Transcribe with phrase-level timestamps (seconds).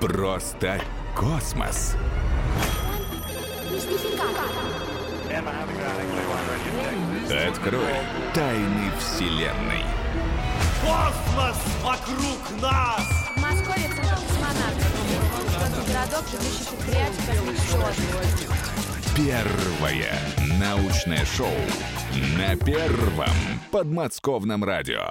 [0.00, 0.80] Просто
[1.16, 1.96] космос.
[7.48, 7.94] Открой
[8.34, 9.84] тайны Вселенной.
[10.82, 13.00] Космос вокруг нас!
[13.36, 14.92] В Москве центр космонавтов.
[15.88, 18.36] Городок, космической отрасли.
[19.16, 20.12] Первое
[20.60, 21.56] научное шоу
[22.36, 23.34] на первом
[23.70, 25.10] подмосковном радио.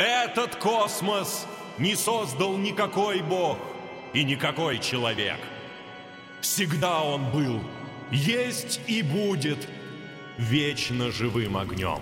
[0.00, 1.46] Этот космос
[1.76, 3.58] не создал никакой бог
[4.14, 5.36] и никакой человек.
[6.40, 7.60] Всегда он был,
[8.10, 9.68] есть и будет
[10.38, 11.98] вечно живым огнем.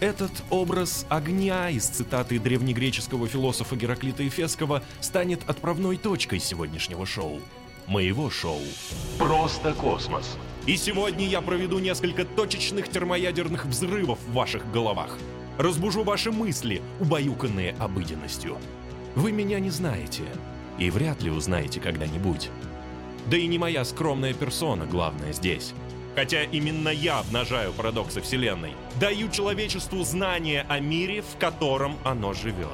[0.00, 7.42] Этот образ огня из цитаты древнегреческого философа Гераклита Эфесского станет отправной точкой сегодняшнего шоу.
[7.86, 8.62] Моего шоу.
[9.18, 10.38] Просто космос.
[10.64, 15.18] И сегодня я проведу несколько точечных термоядерных взрывов в ваших головах.
[15.58, 18.58] Разбужу ваши мысли, убаюканные обыденностью.
[19.16, 20.22] Вы меня не знаете.
[20.78, 22.48] И вряд ли узнаете когда-нибудь.
[23.26, 25.74] Да и не моя скромная персона главное здесь.
[26.14, 28.74] Хотя именно я обнажаю парадоксы Вселенной.
[29.00, 32.68] Даю человечеству знание о мире, в котором оно живет.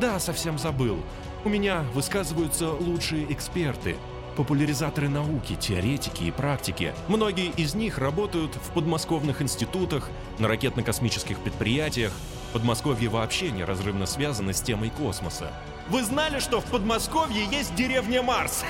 [0.00, 0.98] Да, совсем забыл.
[1.44, 3.96] У меня высказываются лучшие эксперты,
[4.36, 6.94] популяризаторы науки, теоретики и практики.
[7.08, 12.12] Многие из них работают в подмосковных институтах, на ракетно-космических предприятиях.
[12.52, 15.52] Подмосковье вообще неразрывно связано с темой космоса.
[15.88, 18.64] Вы знали, что в Подмосковье есть деревня Марс?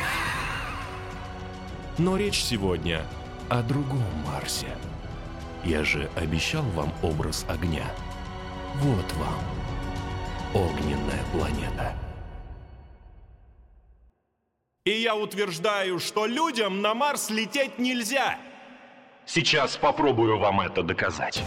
[1.98, 3.02] Но речь сегодня
[3.48, 4.68] о другом Марсе.
[5.64, 7.84] Я же обещал вам образ огня.
[8.76, 11.94] Вот вам огненная планета.
[14.90, 18.38] И я утверждаю, что людям на Марс лететь нельзя.
[19.24, 21.44] Сейчас попробую вам это доказать.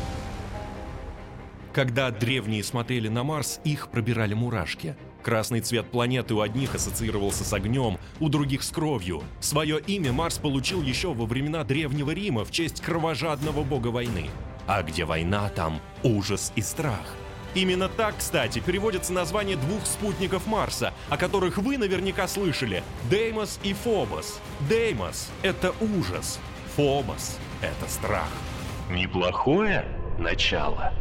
[1.74, 4.96] Когда древние смотрели на Марс, их пробирали мурашки.
[5.22, 9.22] Красный цвет планеты у одних ассоциировался с огнем, у других с кровью.
[9.42, 14.30] Свое имя Марс получил еще во времена Древнего Рима в честь кровожадного бога войны.
[14.68, 17.14] А где война, там ужас и страх.
[17.56, 23.74] Именно так, кстати, переводится название двух спутников Марса, о которых вы наверняка слышали– Деймос и
[23.74, 24.40] Фобос.
[24.68, 26.40] Деймос– это ужас,
[26.76, 28.30] Фобос– это страх.
[28.90, 29.86] Неплохое
[30.18, 30.92] начало.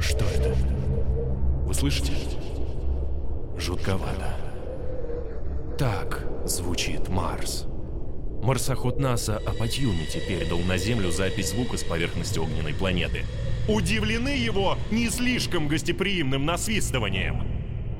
[0.00, 0.54] Что это?
[1.64, 2.12] Вы слышите?
[3.56, 4.36] Жутковато.
[5.76, 7.67] Так звучит Марс.
[8.42, 13.24] Марсоход НАСА Апатьюнити передал на Землю запись звука с поверхности огненной планеты.
[13.68, 17.42] Удивлены его не слишком гостеприимным насвистыванием.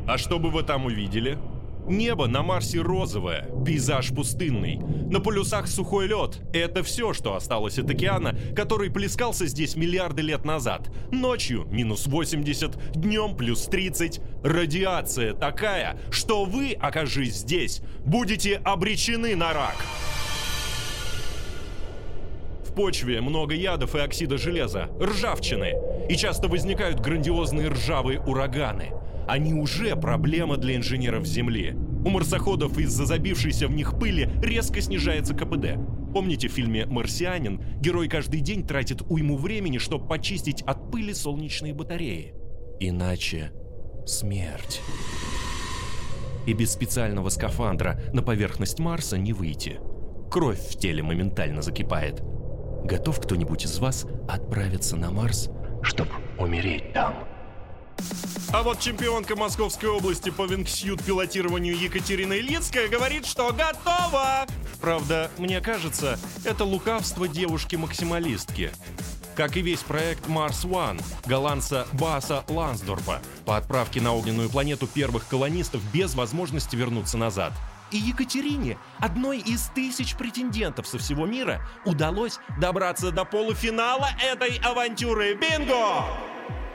[0.07, 1.39] А что бы вы там увидели?
[1.87, 4.77] Небо на Марсе розовое, пейзаж пустынный.
[4.77, 6.41] На полюсах сухой лед.
[6.53, 10.91] Это все, что осталось от океана, который плескался здесь миллиарды лет назад.
[11.11, 14.21] Ночью минус 80, днем плюс 30.
[14.45, 19.77] Радиация такая, что вы, окажись здесь, будете обречены на рак.
[22.79, 25.75] Почве много ядов и оксида железа, ржавчины.
[26.09, 28.93] И часто возникают грандиозные ржавые ураганы.
[29.27, 31.75] Они уже проблема для инженеров Земли.
[32.05, 35.77] У марсоходов из-за забившейся в них пыли резко снижается КПД.
[36.15, 41.75] Помните в фильме «Марсианин» герой каждый день тратит уйму времени, чтобы почистить от пыли солнечные
[41.75, 42.33] батареи?
[42.79, 43.51] Иначе
[44.07, 44.81] смерть.
[46.47, 49.81] И без специального скафандра на поверхность Марса не выйти.
[50.31, 52.23] Кровь в теле моментально закипает.
[52.85, 55.49] Готов кто-нибудь из вас отправиться на Марс,
[55.83, 57.15] чтобы умереть там?
[58.51, 64.47] А вот чемпионка Московской области по вингсьют пилотированию Екатерина Ильицкая говорит, что готова!
[64.81, 68.71] Правда, мне кажется, это лукавство девушки-максималистки.
[69.35, 75.29] Как и весь проект Mars One голландца Баса Лансдорфа по отправке на огненную планету первых
[75.29, 77.53] колонистов без возможности вернуться назад.
[77.91, 85.35] И Екатерине, одной из тысяч претендентов со всего мира, удалось добраться до полуфинала этой авантюры.
[85.35, 86.05] Бинго!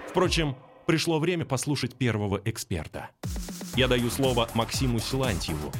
[0.10, 0.56] Впрочем,
[0.86, 3.10] пришло время послушать первого эксперта.
[3.75, 5.71] Я даю слово Максиму Силантьеву.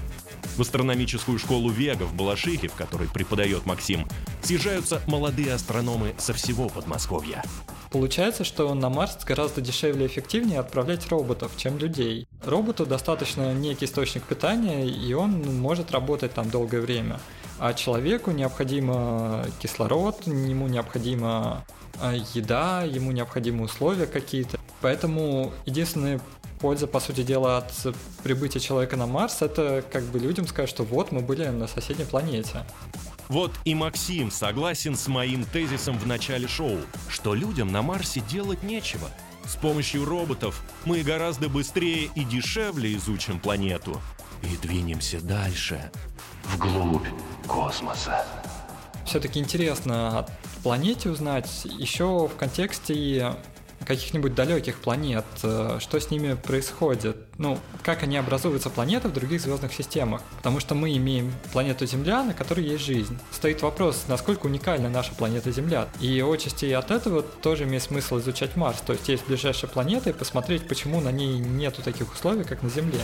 [0.57, 4.07] В астрономическую школу Вега в Балашихе, в которой преподает Максим,
[4.41, 7.44] съезжаются молодые астрономы со всего Подмосковья.
[7.91, 12.27] Получается, что на Марс гораздо дешевле и эффективнее отправлять роботов, чем людей.
[12.45, 17.19] Роботу достаточно некий источник питания, и он может работать там долгое время.
[17.60, 21.63] А человеку необходимо кислород, ему необходима
[22.01, 24.60] а, еда, ему необходимы условия какие-то.
[24.81, 26.19] Поэтому единственная
[26.60, 30.84] польза, по сути дела, от прибытия человека на Марс, это как бы людям сказать, что
[30.84, 32.66] вот мы были на соседней планете.
[33.30, 38.63] Вот и Максим согласен с моим тезисом в начале шоу, что людям на Марсе делать
[38.63, 39.10] нечего.
[39.45, 44.01] С помощью роботов мы гораздо быстрее и дешевле изучим планету
[44.42, 45.92] и двинемся дальше.
[46.45, 47.07] Вглубь
[47.48, 48.25] космоса.
[49.06, 50.28] Все-таки интересно о
[50.63, 53.36] планете узнать еще в контексте
[53.85, 59.41] каких-нибудь далеких планет, э, что с ними происходит, ну, как они образуются планеты в других
[59.41, 63.18] звездных системах, потому что мы имеем планету Земля, на которой есть жизнь.
[63.31, 65.88] Стоит вопрос, насколько уникальна наша планета Земля.
[66.00, 70.13] И отчасти от этого тоже имеет смысл изучать Марс, то есть есть ближайшая планета и
[70.13, 73.01] посмотреть, почему на ней нету таких условий, как на Земле.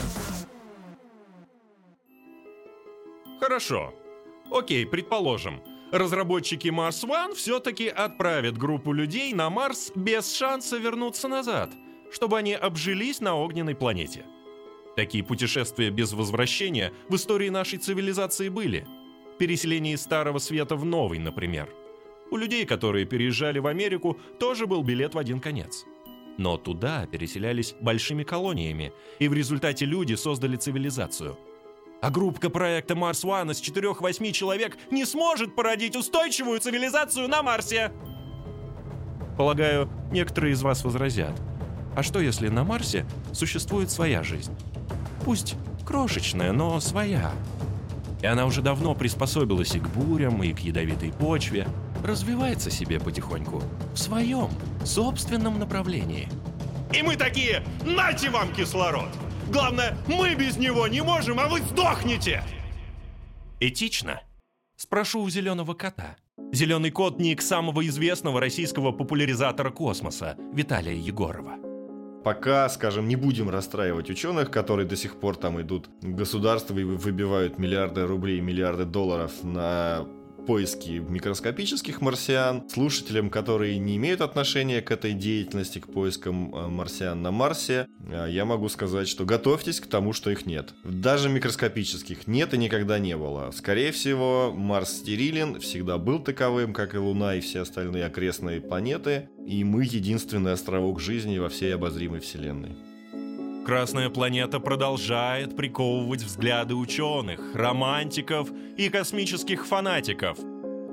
[3.40, 3.94] Хорошо.
[4.50, 5.62] Окей, предположим.
[5.92, 11.72] Разработчики Mars One все-таки отправят группу людей на Марс без шанса вернуться назад,
[12.12, 14.24] чтобы они обжились на огненной планете.
[14.94, 18.86] Такие путешествия без возвращения в истории нашей цивилизации были.
[19.38, 21.68] Переселение из Старого Света в Новый, например.
[22.30, 25.86] У людей, которые переезжали в Америку, тоже был билет в один конец.
[26.38, 31.36] Но туда переселялись большими колониями, и в результате люди создали цивилизацию–
[32.00, 37.92] а группка проекта Марс One из 4-8 человек не сможет породить устойчивую цивилизацию на Марсе.
[39.36, 41.34] Полагаю, некоторые из вас возразят.
[41.96, 44.54] А что если на Марсе существует своя жизнь?
[45.24, 45.56] Пусть
[45.86, 47.32] крошечная, но своя.
[48.22, 51.66] И она уже давно приспособилась и к бурям, и к ядовитой почве.
[52.04, 53.62] Развивается себе потихоньку.
[53.94, 54.50] В своем,
[54.84, 56.28] собственном направлении.
[56.92, 59.08] И мы такие, нате вам кислород!
[59.50, 62.42] Главное, мы без него не можем, а вы сдохнете!»
[63.60, 64.20] Этично?
[64.76, 66.16] Спрошу у зеленого кота.
[66.52, 71.58] Зеленый кот– ник самого известного российского популяризатора космоса Виталия Егорова.
[72.24, 76.84] Пока, скажем, не будем расстраивать ученых, которые до сих пор там идут в государство и
[76.84, 80.06] выбивают миллиарды рублей, миллиарды долларов на
[80.50, 82.68] поиски микроскопических марсиан.
[82.68, 88.26] Слушателям, которые не имеют отношения к этой деятельности, к поискам э, марсиан на Марсе, э,
[88.30, 90.74] я могу сказать, что готовьтесь к тому, что их нет.
[90.82, 93.52] Даже микроскопических нет и никогда не было.
[93.52, 99.28] Скорее всего, Марс стерилен, всегда был таковым, как и Луна и все остальные окрестные планеты,
[99.46, 102.89] и мы единственный островок жизни во всей обозримой Вселенной.
[103.70, 110.36] Красная планета продолжает приковывать взгляды ученых, романтиков и космических фанатиков.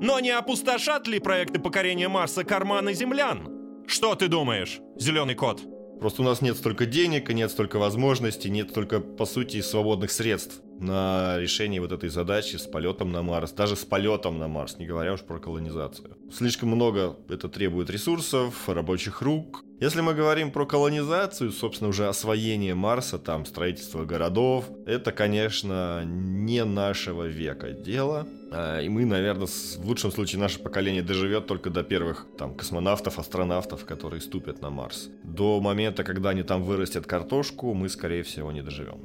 [0.00, 3.48] Но не опустошат ли проекты покорения Марса карманы землян?
[3.88, 5.60] Что ты думаешь, зеленый кот?
[5.98, 10.62] Просто у нас нет столько денег, нет столько возможностей, нет столько, по сути, свободных средств
[10.78, 14.86] на решение вот этой задачи с полетом на Марс, даже с полетом на Марс, не
[14.86, 16.16] говоря уж про колонизацию.
[16.32, 19.64] Слишком много это требует ресурсов, рабочих рук.
[19.80, 26.64] Если мы говорим про колонизацию, собственно, уже освоение Марса, там, строительство городов, это, конечно, не
[26.64, 28.26] нашего века дело.
[28.50, 33.20] А, и мы, наверное, в лучшем случае наше поколение доживет только до первых там космонавтов,
[33.20, 35.10] астронавтов, которые ступят на Марс.
[35.22, 38.98] До момента, когда они там вырастят картошку, мы, скорее всего, не доживем.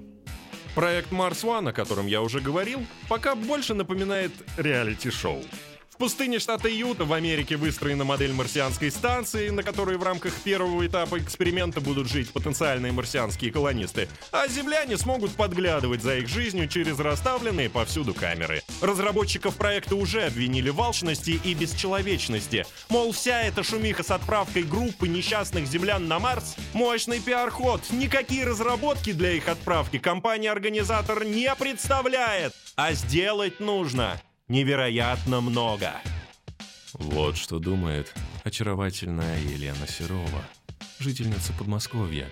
[0.74, 5.44] Проект Mars One, о котором я уже говорил, пока больше напоминает реалити-шоу.
[6.04, 11.18] Пустыне штата Юта в Америке выстроена модель марсианской станции, на которой в рамках первого этапа
[11.18, 17.70] эксперимента будут жить потенциальные марсианские колонисты, а земляне смогут подглядывать за их жизнью через расставленные
[17.70, 18.62] повсюду камеры.
[18.82, 22.66] Разработчиков проекта уже обвинили в алчности и бесчеловечности.
[22.90, 27.80] Мол, вся эта шумиха с отправкой группы несчастных землян на Марс— мощный пиар-ход.
[27.92, 32.52] Никакие разработки для их отправки компания-организатор не представляет.
[32.76, 35.94] А сделать нужно невероятно много.
[36.94, 40.44] Вот что думает очаровательная Елена Серова,
[41.00, 42.32] жительница Подмосковья,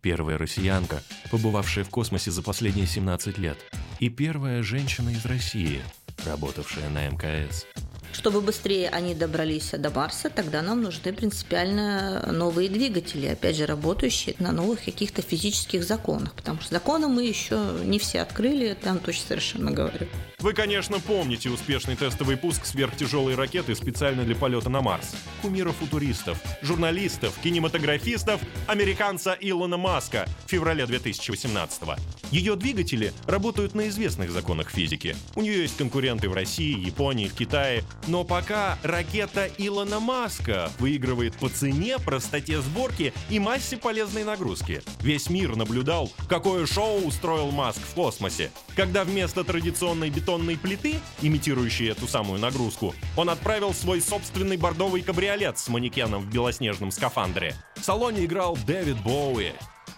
[0.00, 3.58] первая россиянка, побывавшая в космосе за последние 17 лет,
[3.98, 5.82] и первая женщина из России,
[6.24, 7.66] работавшая на МКС.
[8.12, 14.34] Чтобы быстрее они добрались до Марса, тогда нам нужны принципиально новые двигатели, опять же, работающие
[14.38, 19.26] на новых каких-то физических законах, потому что законы мы еще не все открыли, там точно
[19.28, 20.08] совершенно говорю.
[20.40, 25.16] Вы, конечно, помните успешный тестовый пуск сверхтяжелой ракеты специально для полета на Марс.
[25.42, 31.98] Кумира футуристов, журналистов, кинематографистов, американца Илона Маска в феврале 2018 -го.
[32.30, 35.16] Ее двигатели работают на известных законах физики.
[35.34, 41.34] У нее есть конкуренты в России, Японии, в Китае, но пока ракета Илона Маска выигрывает
[41.34, 44.82] по цене, простоте сборки и массе полезной нагрузки.
[45.00, 48.52] Весь мир наблюдал, какое шоу устроил Маск в космосе.
[48.76, 55.58] Когда вместо традиционной бетонной плиты, имитирующей эту самую нагрузку, он отправил свой собственный бордовый кабриолет
[55.58, 57.54] с манекеном в белоснежном скафандре.
[57.76, 59.52] В салоне играл Дэвид Боуи.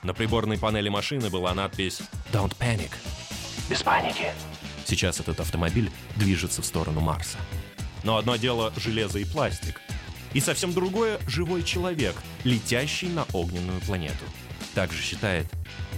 [0.04, 2.00] На приборной панели машины была надпись
[2.32, 2.92] «Don't panic».
[3.68, 4.32] Без паники.
[4.86, 7.38] Сейчас этот автомобиль движется в сторону Марса.
[8.04, 9.80] Но одно дело железо и пластик,
[10.32, 14.24] и совсем другое— живой человек, летящий на огненную планету.
[14.74, 15.46] Так же считает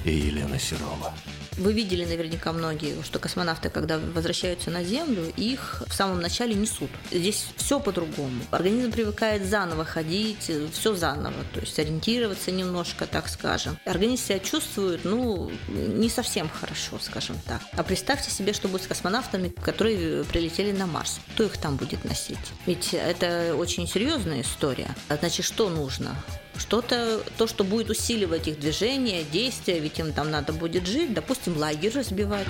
[0.04, 1.12] и Елена Серова.
[1.56, 6.90] Вы видели наверняка многие, что космонавты, когда возвращаются на Землю, их в самом начале несут.
[7.10, 8.42] Здесь все по-другому.
[8.50, 13.78] Организм привыкает заново ходить, все заново, то есть ориентироваться немножко, так скажем.
[13.84, 17.60] Организм себя чувствует, ну, не совсем хорошо, скажем так.
[17.72, 21.20] А представьте себе, что будет с космонавтами, которые прилетели на Марс.
[21.34, 22.38] Кто их там будет носить?
[22.66, 24.94] Ведь это очень серьезная история.
[25.08, 26.16] Значит, что нужно?
[26.56, 31.56] Что-то, то, что будет усиливать их движение, действия, ведь им там надо будет жить, допустим,
[31.56, 32.46] лагерь разбивать.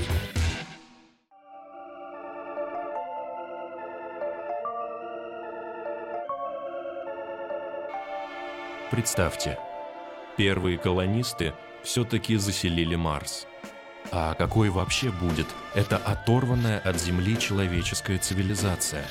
[8.91, 9.59] Представьте,
[10.37, 13.47] первые колонисты все-таки заселили Марс.
[14.11, 19.07] А какой вообще будет эта оторванная от Земли человеческая цивилизация?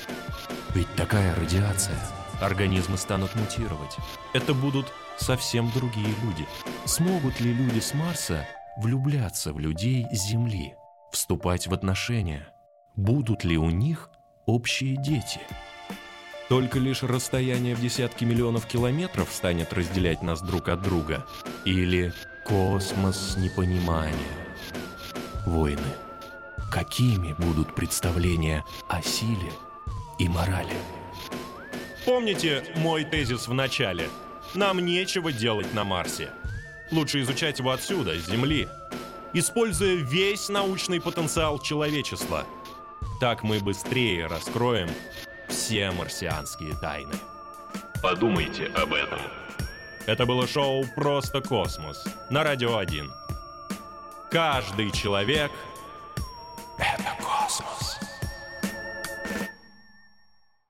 [0.76, 1.98] Ведь такая радиация–
[2.42, 3.96] Организмы станут мутировать.
[4.34, 6.48] Это будут совсем другие люди.
[6.86, 10.74] Смогут ли люди с Марса влюбляться в людей с Земли,
[11.12, 12.48] вступать в отношения?
[12.96, 14.10] Будут ли у них
[14.48, 15.40] общие дети?
[16.50, 21.26] Только лишь расстояние в десятки миллионов километров станет разделять нас друг от друга?
[21.64, 22.12] Или
[22.46, 24.16] космос непонимания?
[25.46, 25.82] Войны.
[26.72, 29.52] Какими будут представления о силе
[30.18, 30.76] и морали?
[32.05, 34.10] Помните мой тезис в начале?
[34.55, 36.31] Нам нечего делать на Марсе.
[36.89, 38.67] Лучше изучать его отсюда, с Земли,
[39.34, 42.46] используя весь научный потенциал человечества.
[43.20, 44.89] Так мы быстрее раскроем
[45.48, 47.13] все марсианские тайны.
[48.01, 49.20] Подумайте об этом.
[50.08, 53.12] Это было шоу «Просто космос» на Радио 1.
[54.31, 55.51] Каждый человек—